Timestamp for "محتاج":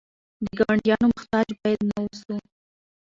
1.15-1.47